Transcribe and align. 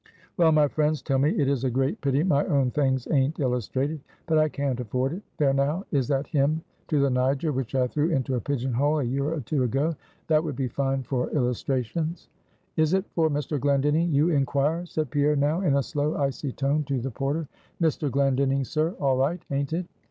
Well, 0.35 0.51
my 0.51 0.67
friends 0.67 1.03
tell 1.03 1.19
me 1.19 1.29
it 1.39 1.47
is 1.47 1.63
a 1.63 1.69
great 1.69 2.01
pity 2.01 2.23
my 2.23 2.43
own 2.47 2.71
things 2.71 3.07
aint 3.11 3.39
illustrated. 3.39 4.01
But 4.25 4.39
I 4.39 4.49
can't 4.49 4.79
afford 4.79 5.13
it. 5.13 5.21
There 5.37 5.53
now 5.53 5.85
is 5.91 6.07
that 6.07 6.25
Hymn 6.25 6.63
to 6.87 6.99
the 6.99 7.11
Niger, 7.11 7.51
which 7.51 7.75
I 7.75 7.85
threw 7.85 8.09
into 8.09 8.33
a 8.33 8.41
pigeon 8.41 8.73
hole, 8.73 8.97
a 8.97 9.03
year 9.03 9.31
or 9.31 9.41
two 9.41 9.61
ago 9.61 9.93
that 10.25 10.43
would 10.43 10.55
be 10.55 10.67
fine 10.67 11.03
for 11.03 11.29
illustrations." 11.29 12.29
"Is 12.77 12.95
it 12.95 13.05
for 13.13 13.29
Mr. 13.29 13.59
Glendinning 13.59 14.11
you 14.11 14.29
inquire?" 14.29 14.87
said 14.87 15.11
Pierre 15.11 15.35
now, 15.35 15.61
in 15.61 15.75
a 15.75 15.83
slow, 15.83 16.15
icy 16.15 16.51
tone, 16.51 16.83
to 16.85 16.99
the 16.99 17.11
porter. 17.11 17.47
"Mr. 17.79 18.09
Glendinning, 18.09 18.63
sir; 18.63 18.95
all 18.99 19.17
right, 19.17 19.45
aint 19.51 19.71
it?" 19.71 19.85